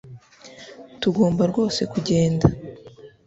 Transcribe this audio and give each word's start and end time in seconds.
Tugomba 1.01 1.43
rwose 1.51 1.81
kugenda 1.91 2.45